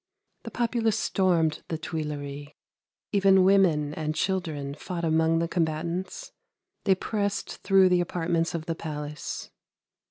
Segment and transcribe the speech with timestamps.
[0.41, 2.47] The populace stormed the Tuileries,
[3.11, 6.31] even women and children fought among the combatants;
[6.85, 9.51] they pressed through the apartments of the palace.